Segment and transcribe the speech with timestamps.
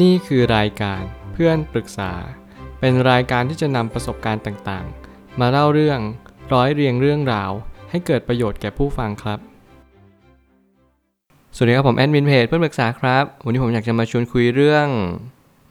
[0.00, 2.12] นี่คือรายการเพื่อนปรึกษา
[2.80, 6.00] เป็นรายการที่จะนำประสบการณ์ต่างๆ มาเล่าเรื่อง
[6.52, 7.50] ร้อยเรียงเรื่องราว
[7.90, 9.38] ให้เกิดประโยชน์แก่ผู้ฟังครับ
[11.56, 14.88] สวัสดีครับผมแอดมินเพจเพื่อนปรึกษาครับ วันนี้ผมอยากจะมาชวนคุยเรื่อง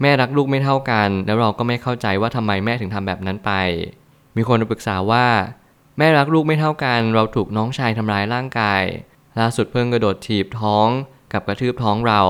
[0.01, 3.51] แม่รักลูกไม่เท่ากัน แล้วเราก็ไม่เข้าใจว่าทำไมแม่ถึงทำแบบนั้นไป
[4.35, 5.27] มีคนมาปรึกษาว่า
[5.97, 8.83] แม่รักลูกไม่เท่ากัน เราถูกน้องชายทำร้ายร่างกาย
[9.39, 10.87] ล่าสุดเพิ่งกระโดดถีบท้อง
[11.33, 12.21] กับกระทืบท้องเรา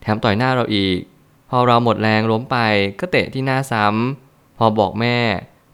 [0.00, 0.98] แถมต่อยหน้าเราอีก
[1.50, 2.58] พอเราหมดแรงล้มไป
[3.00, 5.18] ก็เตะที่หน้าซ้ำ พอบอกแม่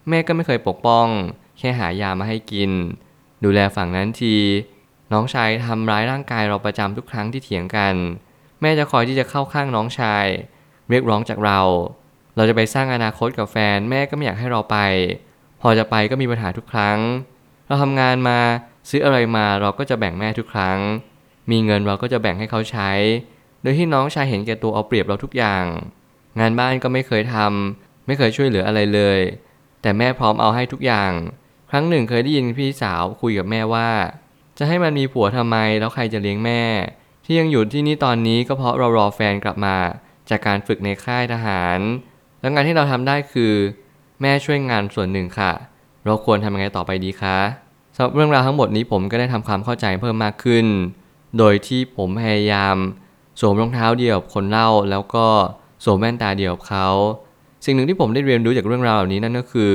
[0.09, 1.07] แม่ก็ไม่เคยปกป้อง
[1.57, 2.71] แค่หายามาให้กิน
[3.43, 4.35] ดูแลฝั่งนั้นที
[5.11, 7.95] น้องชายทำร้ายร่างกายเราประจำทุกครั้งที่เถียงกัน
[8.61, 10.25] แม่จะคอยที่จะเข้าข้างน้องชาย
[10.89, 11.59] เรียกร้องจากเรา
[12.35, 14.77] เราจะไปสร้างอนาคตกับแฟนแม่ก็ไม่อยากให้เราไป
[15.61, 16.99] พอจะไปก็มีปัญหาทุกครั้ง
[17.67, 18.39] เราทำงานมา
[18.89, 20.79] ซื้ออะไรมาเราก็จะแบ่งแม่ทุกครั้ง
[21.51, 22.91] มีเงินเราก็จะแบ่งให้เขาใช้
[23.63, 25.65] โดยที่น้องชายเห็นแก่ตัวเอาเปรียบเราทุกอย่าง
[26.39, 29.19] งานบ้านก็ไม่เคยทำไม่เคยช่วยเหลืออะไรเลย
[29.81, 31.11] แต่แม่พร้อมเอาให้ทุกอย่าง
[31.69, 33.89] ครั้งหนึ่งเคยได้ยินพี่สาวคุยกับแม่ว่า
[34.57, 36.61] จะให้มันมีผัวทำไมแล้วใครจะเลี้ยงแม่
[37.25, 39.75] ที่ยังอยู่ที่นี่ตอนนี้ก็เพราะเรารอแฟนกลับมา
[40.29, 41.79] จากการฝึกในค่ายทหาร
[42.41, 43.53] แล้วงานที่เราทำได้คือ
[44.21, 45.51] แม่ช่วยงานส่วนหนึ่งค่ะ
[46.05, 47.37] เราควรทำยังไงต่อไปดีคะ
[47.95, 50.65] สำหรับเรื่องราวทั้งหมดนี้ผมก็ได้ทำความเข้าใจเพิ่มมากขึ้น
[51.37, 52.75] โดยที่ผมพยายาม
[53.39, 55.25] สวมรองเท้าเดียวกับคนเล่าแล้วก็
[55.83, 56.87] สวมแว่นตาเดียวกับเขา
[57.65, 59.73] สิ่งหนึ่งที่ผมได้เรียนรู้จากเรื่องราวเหล่านี้นั่นก็คือ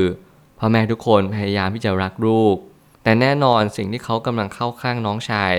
[0.58, 2.56] พ่อแม่ทุกคนพยายามที่จะรักลูก
[3.02, 5.54] แต่แน่นอนสิ่งที่เขากำลังเข้าข้างน้องชาย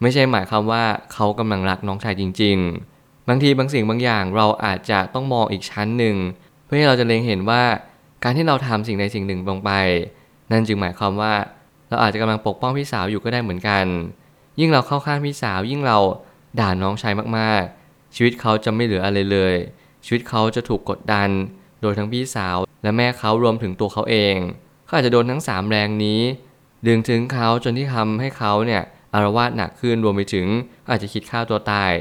[0.00, 2.56] ไม่ใช่หมายความว่าเขากำลังรักน้องชายจริง
[2.92, 6.16] ๆ บางทีบางสิ่งบางอย่างเราอาจจะต้องมองอีกชั้นหนึ่ง
[6.64, 7.62] เพื่อให้เราจะเล็งเห็นว่า
[8.22, 9.70] การที่เราทำสิ่งใดสิ่งหนึ่งลงไป
[10.50, 11.34] นั่นจึงหมายความว่า
[11.88, 13.84] เราอาจจะกำลังปกป้องพี่สาวอยู่ก็ได้เหมือนกัน
[14.60, 15.98] ยิ่งเราเข้าข้างพี่สาวยิ่งเรา
[16.60, 19.54] ด่าน้องชายมากๆ ชีวิตเขาจะไม่เหลืออะไรเลย
[20.04, 21.30] ชีวิตเขาจะถูกกดดัน
[21.82, 24.36] โดยทั้งพี่สาว และแม่เขารวมถึงตัวเขาเอง
[24.84, 26.20] เขาอาจจะโดนทั้งสามแรงนี้
[26.86, 28.82] ดึงถึงเขาจนที่ทำให้เขาเนี่ย
[29.14, 30.46] อารวาสหนักขึ้นรวมไปถึง
[30.90, 31.92] อาจจะคิดฆ่าตัวตาย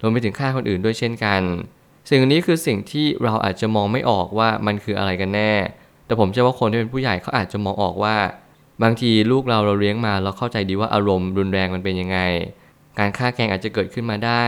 [0.00, 1.42] รวมไปถึงฆ่าคนอื่นด้วยเช่นกัน
[2.08, 5.52] สิ่งนี้คือสิ่งที่เราอาจจะมองไม่ออกว่ามันคืออะไรกันแน่
[6.06, 8.16] แต่ผมเชื่อว่าคนที่เป็นผู้ใหญ่เขาอาจจะมองออกว่า
[8.82, 12.18] บางทีลูกเราเราเลี้ยงมาเราเข้าใจดีว่าอารมณ์รุนแรงมันเป็นยังไง
[12.98, 14.44] การฆ่าแกงอาจจะเกิดขึ้นมาได้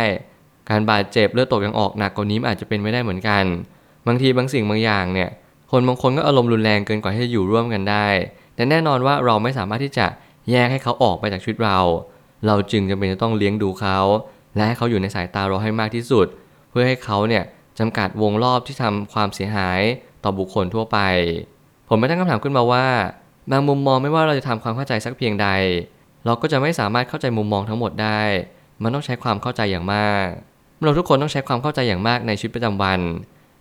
[0.71, 3.44] การบาดเจ็บเลือดตกยังออกหนักกว่านี้อาจจะเป็นไม่ได้เหมือนกัน
[4.06, 5.31] บางทีบางสิ่งบางอย่างเนี่ย
[5.71, 8.06] คนบางคนก็อารมณ์รุนแรงเกินกว่าที่จะอยู่ร่วมกันได้
[8.55, 10.06] แต่แน่นอนว่าเราไม่สามารถที่จะ
[10.50, 11.78] แยกให้เขาออกไปจากชีวิตเรา
[12.47, 13.99] เราจึงจำเป็นจะต้องเลี้ยงดูเขา
[14.55, 16.26] และให้เขาอยู่ในสายตาเราให้มากที่สุด
[16.71, 17.44] เพื่อให้เขาเนี่ย
[17.78, 19.81] จำกัดวงรอบที่ทำความเสียหาย
[20.25, 20.99] ต่อบุคคลทั่วไป
[21.88, 22.87] ผมไม่ตั้งคำถามขึ้นมาว่า
[23.50, 25.49] บางมุมมองไม่ว่าเราจะทำความเข้าใจสักเพียงใด
[26.25, 28.21] เราก็จะไม่สามารถเข้าใจมุมมองทั้งหมดได้
[28.83, 30.27] มันต้องใช้ความเข้าใจอย่างมาก
[30.85, 33.01] เราทุกคนต้องใช้ความเข้าใจอย่างมากในชีวิตประจำวัน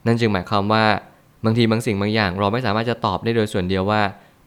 [0.05, 0.85] นั่นจึงหมายความว่า
[1.45, 4.01] บางทีบางสิ่งบางอย่าง เราไม่สามารถจะตอบได้โดยส่วนเดียวว่า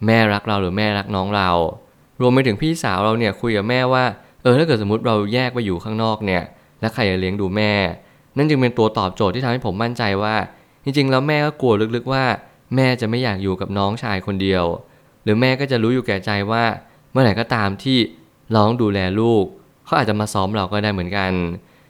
[0.06, 1.50] แม่รักเราหรือแม่รักน้องเรา
[2.20, 4.04] รวมไปถึงพี่สาวเราเนี่ยคุยกับแม่ว่า
[4.42, 6.42] เออถ้าเกิดสมมติเราแยกไปอยู่ข้างนอกเนี่ย
[6.80, 7.72] แล้วใครจะเลี้ยงดูแม่
[8.36, 10.36] นั่นจึงเป็นตัวตอบโจทย์ที่ทำให้ผมมั่นใจว่า
[10.84, 12.24] จริงๆ แล้วแม่ก็กลัวลึกๆว่า
[12.76, 14.64] แม่จะไม่อยากอยู่กับน้องชายคนเดียว
[15.22, 16.64] หรือแม่ก็จะรู้อยู่แก่ใจว่า
[17.16, 17.98] มื่อไหร่ก็ตามที่
[18.52, 19.44] เราต้องดูแลลูก
[19.84, 21.32] เขาอาจจะมาซ้อมเราก็ได้เหมือนกัน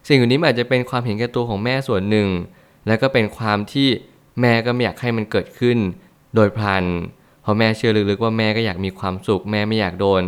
[0.08, 2.28] สิ่งเหล่านี้อาจจะเป็นความเห็นแก่ตัวของแม่ส่วนหนึ่ง
[2.86, 3.88] และก็เป็นความที่
[4.40, 5.78] แม่ก็ไม่อยากให้มันเกิดขึ้น
[6.34, 6.84] โดยพลัน
[7.42, 10.22] เพราะแม่เชื่อลึกๆว่าแม่ก็อยากมีความสุขแม่ไม่อยากโดน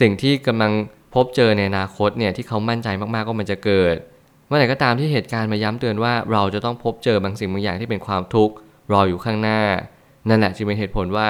[0.00, 0.72] สิ่งที่กำลัง
[1.14, 3.96] พบเจอในอนาคตเนี่ยที่เขามั่นใจมากๆว่ามันจะเกิด
[4.46, 8.54] เมื่อไหร่ก็ตามที่เหตุการณ์มาย้ำเตือนว่าเราจะต้องพบเจอบางสิ่งบางอย่างที่เป็นความทุกข์
[8.92, 9.60] รออยู่ข้างหน้า
[10.28, 11.28] นั่นแหละจึงเป็นเหตุผลว่า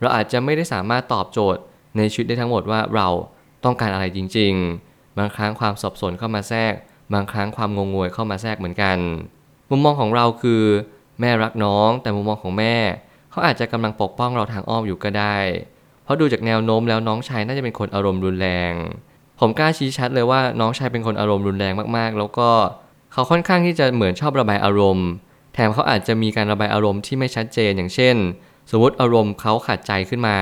[0.00, 1.60] เราอาจจะไม่ได้สามารถตอบโจทย์
[1.96, 3.08] ในชีวิตได้ทั้งหมดว่าเรา
[3.64, 4.52] ต้องการอะไรจริง
[4.86, 6.72] ๆ บางครั้งความสับสนเข้ามาแทรก
[7.14, 8.98] บางครั้งความงงงวยเข้ามาแทรกเหมือนกัน
[9.70, 10.62] มุมมองของเราคือ
[11.20, 12.76] แม่รักน้อง แต่มุมมองของแม่
[13.30, 15.36] เขาอาจจะกำลังปกป้องเราทางอ้อมอยู่ก็ได้
[16.04, 18.72] เพราะดูจากแนวโน้มแล้วน้องชายน่าจะเป็นคนอารมณ์รุนแรง
[19.40, 22.50] ผมกล้าชี้ชัดเลยว่าน้องชายเป็นคนอารมณ์รุนแรงมากๆ แล้วก็
[23.12, 25.08] เขาค่อนข้างที่จะเหมือนชอบระบายอารมณ์
[25.54, 28.16] แถมเขาอาจจะมีการระบายอารมณ์ที่ไม่ชัดเจนอย่างเช่น
[28.70, 30.36] สมมติอารมณ์เขาขัดใจขึ้นมา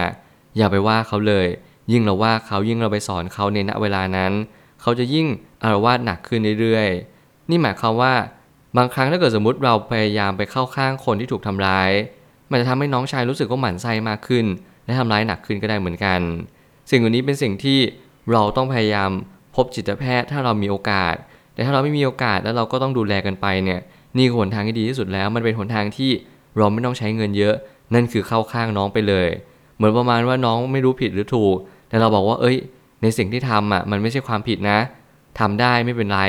[0.56, 1.46] อย่าไปว่าเขาเลย
[1.92, 4.32] ยิ่งเราว่าเขายิ่งเราไปสอนเขาในณเวลานั้น
[4.80, 5.26] เขาจะยิ่ง
[5.62, 8.14] อารวาสหนักขึ้นเรื่อยๆ นี่หมายความว่า
[8.76, 11.90] บางครั้งถ้าเกิดสมมติเราพยายามไปเข้าข้างคนที่ถูกทำร้าย
[12.50, 14.46] มันจะทำให้น้องชายรู้สึกว่าหมั่นไส้มากขึ้น
[14.84, 16.20] และทำร้ายหนักขึ้นก็ได้เหมือนกัน
[16.90, 17.78] สิ่งเหล่านี้เป็นสิ่งที่
[18.32, 19.10] เราต้องพยายาม
[19.56, 21.14] พบจิตแพทย์ถ้าเรามีโอกาส
[21.54, 23.80] แต่ถ้าเราไม่มีโอกาสแล้วเราก็ต้องดูแลกันไปเนี่ย
[24.16, 26.10] นี่คือหนทางที่ดีที่สุดแล้ว มันเป็นหนทางที่
[26.56, 27.54] เราไม่ต้องใช้เงินเยอะ
[27.94, 29.28] นั่นคือเข้าข้างน้องไปเลย
[29.78, 31.56] เหมือนประมาณว่าน้องไม่รู้ผิดหรือถูก
[31.88, 32.56] แต่เราบอกว่า เอ้ย
[33.02, 34.78] ในสิ่งที่ทำอะมันไม่ใช่ความผิดนะ
[35.38, 36.20] ทำได้ไม่เป็นไร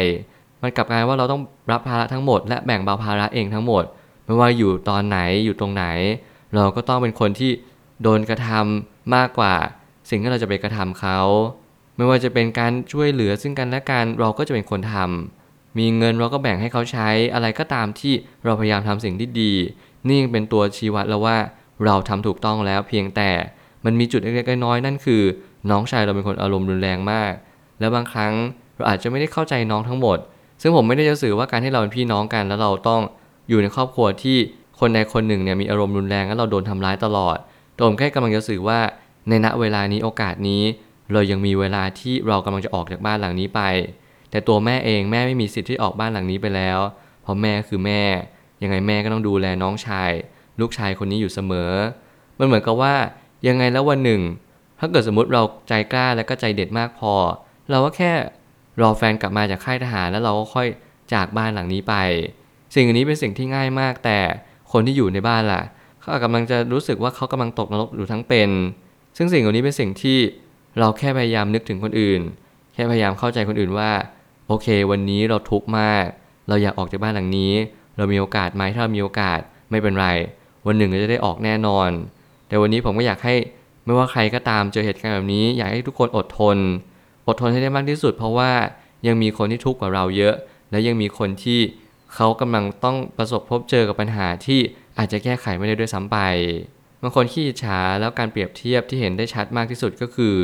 [0.62, 1.42] มันกลับกลายว่าเราต้อง
[1.72, 3.84] รับภาระทั้งหมด และแบ่งเบาภาระเองทั้งหมด
[4.26, 5.86] ไม่ว่าอยู่ตอนไหนอยู่ตรงไหน
[6.56, 7.52] เราก็ต้องเป็นคนที่
[8.02, 9.54] โดนกระทำมากกว่า
[10.10, 11.20] สิ่งที่เราจะไปกระทำเขา
[11.96, 18.14] ไม่ว่าจะเป็นการช่วยเหลือซึ่งกันและกันเราก็จะเป็นคนทำมีเงินเราก็แบ่งให้เขาใช้อะไรก็ตามที่
[18.46, 19.54] เราพยายามทำสิ่งที่ดี
[20.08, 21.38] นี่ยังเป็นตัวชี้วัดแล้วว่า
[21.86, 23.30] เราทำถูกต้องแล้วเพียงแต่
[23.86, 25.22] มันมีจุดเล็กๆน้อยๆนั่นคือ
[25.72, 27.32] น้องชายเราเป็นคนอารมณ์รุนแรงมาก
[27.80, 28.34] แล้วบางครั้ง
[28.76, 30.18] เราอาจจะไม่ได้เข้าใจน้องทั้งหมด
[30.62, 33.02] ซึ่งผมไม่ได้จะสื่อว่าการที่เราเป็นพี่น้องกัน แล้วเราต้อง
[33.50, 34.38] อยู่ในครอบครัวที่
[34.80, 37.38] คนใดคนหนึ่งเนี่ยมีอารมณ์รุนแรงแล้วเราโดนทำร้ายตลอด
[37.74, 38.80] แต่ผมแค่กำลังจะสื่อว่า
[39.30, 40.64] ในณเวลานี้โอกาสนี้
[41.14, 43.62] เรายังมีเวลาที่เรากำลังจะออกจากบ้านหลังนี้ไป
[44.32, 46.80] แต่ตัวแม่เองแม่ไม่มีสิทธิ์ที่ออกบ้านหลังนี้ไปแล้ว
[47.24, 48.04] เพราะแม่คือแม่
[48.64, 50.12] ยังไงแม่ก็ต้องดูแลน้องชาย
[50.62, 51.72] ลูกชายคนนี้อยู่เสมอ
[52.40, 52.96] มันเหมือนกับว่า
[53.48, 54.22] ยังไงแล้ววันหนึ่ง
[54.80, 57.14] ถ้าเกิดสมมติเราใจกล้าและก็ใจเด็ดมากพอ
[57.72, 58.12] เราก็แค่
[58.82, 60.68] รอแฟนกลับมาจากค่ายทหารแล้วเราก็ค่อย
[61.14, 61.96] จากบ้านหลังนี้ไป
[62.76, 64.20] สิ่งอันนี้เป็นสิ่งที่ง่ายมาก แต่
[64.72, 65.62] คนที่อยู่ในบ้านล่ะ
[66.00, 68.50] เขากำลังจะรู้สึกว่าเขากำลังตกนรกอยู่ทั้งเป็น
[69.18, 70.18] ซึ่งสิ่งเหล่านี้เป็นสิ่งที่
[70.80, 72.22] เราแค่พยายามนึกถึงคนอื่น
[72.74, 73.92] แค่พยายามเข้าใจคนอื่นว่า
[74.48, 76.06] โอเค วันนี้เราทุกข์มาก
[76.48, 77.54] เราอยากออกจากบ้านหลังนี้
[77.98, 79.40] เรามีโอกาสไหมถ้าเรามีโอกาส
[79.72, 80.08] ไม่เป็นไร
[80.68, 81.90] วันหนึ่งเราจะได้ออกแน่นอน
[82.48, 83.36] แต่วันนี้ผมก็อยากให้
[83.86, 86.58] ไม่ว่าใครก็ตามเจอเหตุการณ์แบบนี้ อยากให้ทุกคนอดทน
[87.28, 88.52] อดทนให้ได้มากที่สุด เพราะว่า
[89.08, 90.36] ยังมีคนที่ทุกข์กว่าเราเยอะ
[90.72, 91.60] และยังมีคนที่
[92.14, 94.60] เขากำลังต้องประสบพบเจอกับปัญหาที่
[94.98, 96.18] อาจจะแก้ไขไม่ได้ด้วยซ้ำไป
[97.02, 100.36] บางคนขี้ฉาแล้วการเปรียบเทียบที่เห็นได้ชัดมากที่สุดก็คือ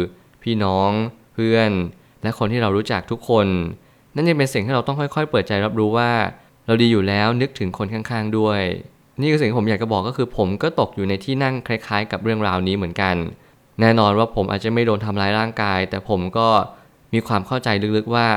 [0.44, 0.92] พี่น้อง
[1.34, 1.72] เพื่อน
[2.24, 3.48] และคนที่เรารู้จักทุกคน
[4.16, 6.12] นั่นยังเป็นสิ่งที่เราต้องค่อยๆ เปิดใจรับรู้ว่า
[6.66, 8.62] เราดีอยู่แล้วนึกถึงคนข้างๆด้วย
[9.22, 13.16] นี่คือสิ่งที่ผมอยากจะบอกก็คือ ผมก็ตกอยู่ในที่นั่งคล้าย ๆ กับเรื่องราวนี้เหมือนกัน
[13.82, 16.48] แน่นอนว่าผมอาจจะไม่โดนทำร้ายร่างกาย แต่ผมก็
[17.14, 18.28] มีความเข้าใจลึกๆว่า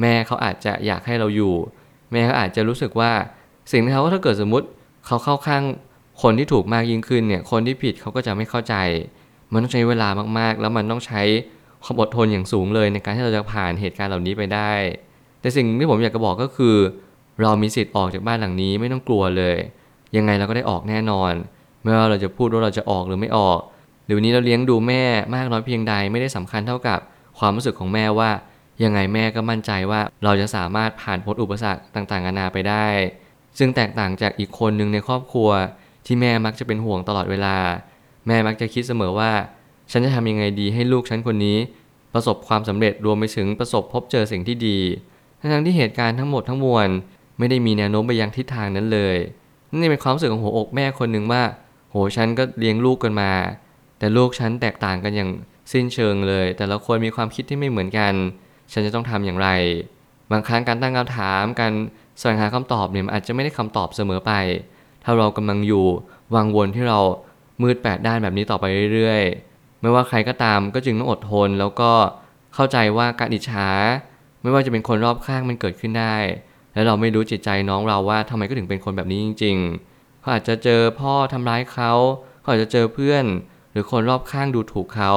[0.00, 1.54] แม่เขาอาจจะอยากให้เราอยู่
[2.12, 3.12] แม่เขาอาจจะรู้สึกว่า
[3.72, 4.66] สิ่งที่เขาถ้าเกิดสมมติ
[5.06, 5.62] เขาเข้าข้าง
[6.22, 8.74] คนที่ถูกมากยิ่งขึ้นเนี่ยคนที่ผิดเขาก็จะไม่เข้าใจ
[9.52, 10.08] มันต้องใช้เวลา
[10.38, 11.22] มากๆ แล้วมันต้องใช้
[11.84, 14.72] ความอดทนอย่างสูงเลยในการที่เราจะผ่านเหตุการณ์เหล่านี้ไปได้
[15.40, 16.76] แต่สิ่งที่ผมอยากจะบอกก็คือ
[17.42, 19.56] เรามีสิทธิ์ออกจากบ้านหลังนี้ไม่ต้องกลัวเลย
[20.16, 21.32] ยังไงเราก็ได้ออกแน่นอน
[21.82, 23.60] ไม่ว่าเราจะพูดว่าเราจะออกหรือไม่ออก
[24.04, 25.02] หรือวันนี้เราเลี้ยงดูแม่
[25.34, 26.98] มากน้อยเพียงใดไม่ได้สำคัญเท่ากับ
[27.38, 28.30] ความรู้สึกของแม่ว่า
[28.84, 32.86] ยังไงแม่ก็มั่นใจว่าเราจะสามารถผ่านพ้นอุปสรรคต่างๆนานาไปได้
[33.58, 35.50] ซึ่งแตกต่างจากอีกคนหนึ่งในครอบครัว
[36.06, 37.56] ที่แม่มักจะเป็นห่วงตลอดเวลา
[38.26, 39.32] แม่มักจะคิดเสมอว่า
[39.90, 41.58] ฉันจะทำยังไงดีให้ลูกฉันคนนี้
[42.14, 44.78] ประสบความสำเร็จรวมไปถึงประสบพบเจอสิ่งที่ดี
[45.40, 46.88] ทั้งที่เหตุการณ์ทั้งหมดทั้งมวล
[47.38, 49.16] ไม่ได้มีแนวโน้มไปยังทิศทางนั้นเลย
[49.80, 51.42] นี่เป็นความรู้สึกของหัวอกแม่คนหนึ่งว่า
[51.90, 53.32] โหฉันก็เลี้ยงลูกกันมา
[53.98, 55.30] แต่ลูกฉันแตกต่างกันอย่าง
[55.72, 58.14] สิ้นเชิงเลย แต่ละคนมีความคิดที่ไม่เหมือนกัน
[58.72, 59.48] ฉันจะต้องทำอย่างไร
[60.30, 61.72] บางครั้งการตั้งคำถามการ
[62.18, 64.32] แสวงหาคำตอบเนี่ยมันอาจจะไม่ได้คำตอบเสมอไป
[65.04, 65.84] ถ้าเรากำลังอยู่
[66.34, 66.98] วังวนที่เรา
[67.62, 68.64] มืดแปดด้านแบบนี้ต่อไป
[68.94, 71.90] เรื่อยๆ ไม่ว่าใครก็ตามก็จึงต้องอดทน แล้วก็
[72.54, 73.68] เข้าใจว่าการอิจฉา
[74.42, 76.16] ไม่ว่าจะเป็นคนรอบข้างมันเกิดขึ้นได้
[76.76, 79.56] แล้วเราไม่รู้จิตใจน้องเราว่าทำไมก็ถึงเป็นคนแบบนี้จริง
[79.90, 81.92] ๆ เขาอาจจะเจอพ่อทำร้ายเขา
[82.40, 83.24] เขาอาจจะเจอเพื่อน
[83.72, 85.12] หรือคนรอบข้างดูถูกเขา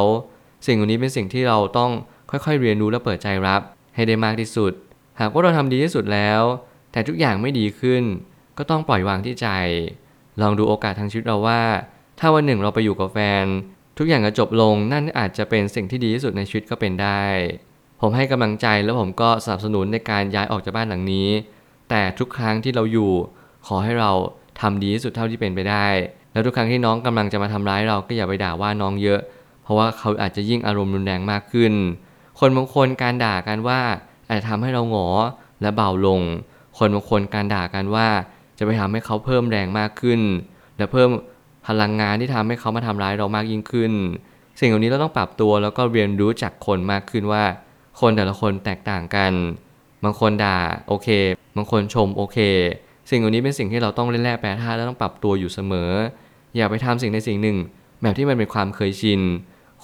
[0.66, 1.92] สิ่งเหล่านี้เป็นสิ่งที่เราต้อง
[2.32, 3.62] ค่อยๆเรียนรู้และเปิดใจรับ
[3.96, 4.74] ให้ได้มากที่สุด
[5.20, 6.42] หากว่าเราทำดีที่สุดแล้ว
[6.92, 8.04] แต่ทุกอย่างไม่ดีขึ้น
[8.58, 9.48] ก็ต้องปล่อยวางที่ใจ
[10.42, 11.62] ลองดูโอกาสทางชีวิตเราว่า
[12.20, 13.46] ถ้าวันหนึ่งเราไปอยู่กับแฟน
[13.98, 17.24] ทุกอย่างจะจบลงนั่นอาจจะเป็นสิ่งที่ดีที่สุดในชีวิตก็เป็นได้
[18.02, 21.30] ผมให้กำลังใจแล้วผมก็สนับสนุนในการย้ายออกจากบ้านหลังนี้
[21.90, 23.12] แต่ทุกครั้งที่เราอยู่
[23.68, 24.12] ขอให้เรา
[24.62, 25.88] ทำดีที่สุดเท่าที่เป็นไปได้
[26.32, 29.20] แล้วทุกครั้งที่น้องกำลังจะมาทำร้ายเราก็อย่าไปด่าว่าน้องเยอะ
[29.64, 31.74] เพราะว่าเขาอาจจะยิ่งอารมณ์รุนแรงมากขึ้น
[32.40, 33.80] คนบางคนการด่ากันว่า
[34.28, 35.08] อาจจะทำให้เราหงอ
[35.62, 36.22] และเบาลง
[36.78, 38.08] คนบางคนการด่ากันว่า
[38.58, 40.20] จะไปทำให้เขาเพิ่มแรงมากขึ้น
[40.78, 41.10] และเพิ่ม
[41.68, 43.92] พลังงานที่ทำให้เขามาทำร้ายเรามากยิ่งขึ้น
[44.60, 47.44] สิ่งเหล่านี้เราต้องปรับตัวแล้วก็เรียนรู้จากคนมากขึ้นว่า
[48.00, 49.34] คนแต่ละคนแตกต่างกัน
[50.04, 51.08] บางคนด่าโอเค
[51.56, 52.38] บางคนชมโอเค
[53.10, 55.92] สิ่งเหล่านี้เป็นสิ่งที่เราต้องเล่นแร่แปรธาตุและต้องปรับตัวอยู่เสมอ
[56.56, 57.58] อย่าไปทำสิ่งในสิ่งหนึ่ง
[58.02, 59.22] แบบที่มันเป็นความเคยชิน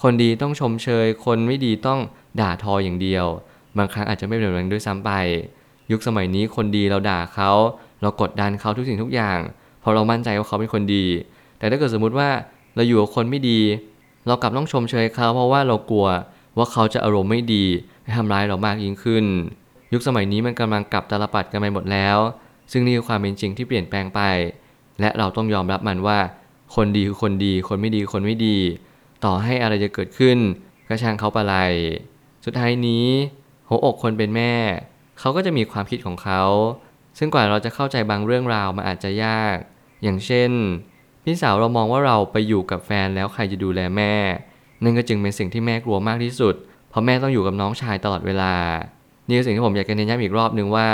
[0.02, 2.00] คนดีต้องชมเชย คนไม่ดีต้อง
[2.40, 3.26] ด่าทออย่างเดียว
[3.78, 5.10] บางครั้งอาจจะไม่เป็นแบบนั้นด้วยซ้ำไป
[5.90, 7.50] ยุคสมัยนี้คนดีเราด่าเขา
[8.02, 9.38] เรากดดันเขาทุกสิ่งทุกอย่าง
[9.80, 11.06] เพราะเรามั่นใจว่าเขาเป็นคนดี
[11.58, 12.28] แต่ถ้าเกิดสมมุติว่า
[12.76, 13.60] เราอยู่กับคนไม่ดี
[14.26, 16.08] เรากลับต้องชมเชยเขาเพราะว่าเรากลัว
[16.56, 17.64] ว่าเขาจะอารมณ์ไม่ดี
[18.02, 19.24] และทำร้ายเรามากยิ่งขึ้น
[19.92, 22.18] ยุคสมัยนี้มันกำลังกลับตาลปัดกันไปหมดแล้ว
[22.72, 24.20] ซึ่งนี่คือความเป็นจริงที่เปลี่ยนแปลงไป
[25.00, 26.18] และเราต้องยอมรับมันว่า
[26.74, 28.58] คนดีคือคนดี คนไม่ดีคนไม่ดี
[29.24, 30.38] ต่อให้อะไรจะเกิดขึ้น
[30.88, 31.54] ก็ช่างเขาปะไร
[32.44, 33.06] สุดท้ายนี้
[33.68, 34.52] หัวอกคนเป็นแม่
[35.18, 36.42] เขาก็จะมีความคิดของเขา
[37.18, 39.56] ซึ่งกว่าเราจะเข้าใจบางเรื่องราวมันอาจจะยาก
[40.02, 40.50] อย่างเช่น
[41.24, 44.14] พี่สาวเรามองว่าเราไปอยู่กับแฟนแล้วใครจะดูแลแม่
[44.82, 46.54] นั่นก็จึงเป็นสิ่งที่แม่กลัวมากที่สุด
[46.90, 48.54] เพราะแม่ต้องอยู่กับน้องชายตลอดเวลา
[49.28, 50.88] นี่คือสิ่งที่ผมอยากจะเน้นย้ำอีกรอบนึงว่า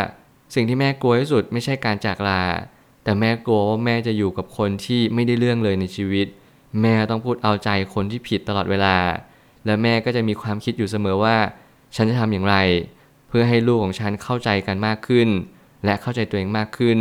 [0.54, 2.42] สิ่งที่แม่กลัวที่สุดไม่ใช่การจากลา
[3.04, 6.26] แต่แม่กลัวว่าแม่จะอยู่กับคนที่ไม่ได้เรื่องเลยในชีวิต
[6.82, 8.96] แม่ต้องพูดเอาใจคนที่ผิดตลอดเวลา
[9.66, 11.36] และแม่ก็จะมีความคิดอยู่เสมอว่า
[11.96, 12.56] ฉันจะทำอย่างไร
[13.28, 15.28] เพื่อให้ลูกของฉันเข้าใจกันมากขึ้น
[15.84, 17.00] และเข้าใจตัวเองมากขึ้น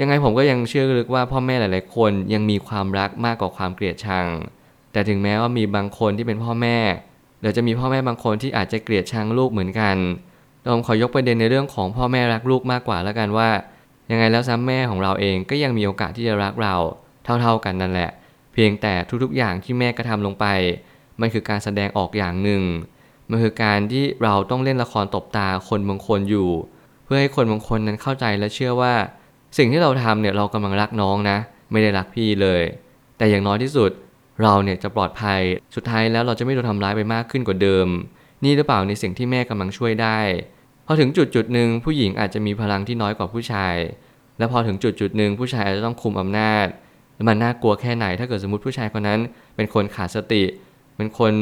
[0.00, 4.26] ยังไงผมก็ยังเชื่อลึกว่าพ่อแม่หลาย ๆ คนยังมีความรักมากกว่าความเกลียดชัง
[4.94, 6.78] แต่ถึงแม้ว่ามีบางคนที่เป็นพ่อแม่
[7.40, 9.96] เดี๋ยวจะมีพ่อแม่บางคนที่อาจจะเกลียดชังลูกเหมือนกัน
[10.60, 13.48] แต่ผมขอยกประเด็นในเรื่องของพ่อแม่รักลูกมากกว่าแล้วกันว่า
[14.10, 16.74] ยังไงแล้วซ้ำแม่ของเราเองก็ยังมีโอกาสที่จะรักเรา
[17.24, 18.10] เท่าๆกันนั่นแหละ
[18.52, 20.46] เพียงแต่ทุกๆอย่างที่แม่กระทำลงไป
[21.20, 22.62] มันคือการแสดงออกอย่างหนึ่ง
[23.30, 26.50] มันคือการที่เราต้องเล่นละครตบตาคนบางคนอยู่
[27.04, 28.94] เพื่อให้คนบางคนนั้นเข้าใจและเชื่อว่า
[29.58, 31.38] สิ่งที่เราทำเนี่ยเรากำลังรักน้องนะ
[31.70, 32.62] ไม่ได้รักพี่เลย
[33.16, 33.90] แต่อย่างน้อยที่สุด
[34.42, 35.40] เราเนี่ยจะปลอดภัย
[35.74, 37.88] สุดท้ายแล้วเราจะไม่โดนทำร้ายไปมากขึ้นกว่าเดิม
[38.44, 40.18] นี่หรือเปล่าในสิ่งที่แม่กำลังช่วยได้
[40.86, 43.76] พอถึงจุดจุดหนึ่งผู้หญิงอาจจะมีพลังที่น้อยกว่าผู้ชาย
[44.38, 46.66] และพอถึงจุดจุดหนึ่งผู้ชายอาจจะต้องคุมอำนาจ
[47.14, 49.20] แล้วมันน่ากลัวแค่ไหน ถ้าเกิดสมมติผู้ชายคนนั้น
[49.56, 50.42] เป็นคนขาดสติ
[50.96, 51.32] เป็นคน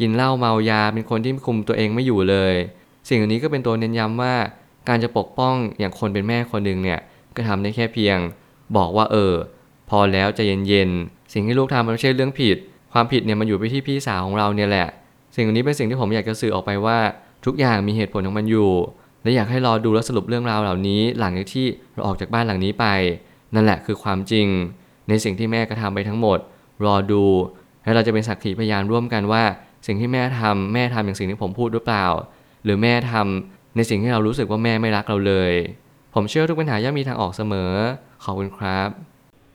[0.00, 2.54] กินเหล้าเมายา เป็นคนที่คุมตัวเองไม่อยู่เลย
[3.08, 4.34] สิ่งเหล่านี้ก็เป็นตัวเน้นย้ำว่า
[4.88, 7.00] การจะปกป้องอย่างคนเป็นแม่คนหนึ่งเนี่ย
[7.36, 8.18] ก็ทำได้แค่เพียง
[8.76, 9.34] บอกว่าเออ
[9.90, 12.56] พอแล้วจะเย็นๆ สิ่งที่ลูกทำมันไม่ใช่เรื่องผิด
[12.92, 14.88] ความผิดเนี่ยมันอยู่ไปที่พี่สาวของเราเนี่ยแหละ
[15.34, 16.98] สิ่งนี้เป็นสิ่งที่ผมอยากจะสื่อออกไปว่า
[17.44, 18.70] ทุกอย่างมีเหตุผลของมันอยู่
[19.22, 22.86] และอยากให้รอดูและสรุปเรื่องราวเหล่านี้ หลังจากที่เราออกจากบ้านหลังนี้ไป
[23.54, 24.46] นั่นแหละคือความจริง
[25.08, 26.38] ในสิ่งที่แม่กระทำไปทั้งหมด
[26.84, 27.24] รอดู
[27.84, 29.42] และเราจะเป็นสักขีพยานร่วมกันว่า
[29.86, 32.06] สิ่งที่แม่ทำแม่ทำอย่างสิ่งที่ผมพูดหรือเปล่า
[32.64, 35.52] หรือแม่ทำในสิ่งที่เรารู้สึกว่าแม่ไม่รักเราเลย
[36.14, 37.72] ผมเชื่อทุกปัญหาย่อมมีทางออกเสมอ
[38.24, 38.88] ขอบคุณครับ